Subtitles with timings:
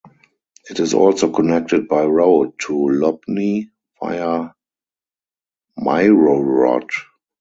[0.67, 3.69] It is also connected by road to Lubny
[3.99, 4.49] via
[5.77, 6.89] Myrhorod.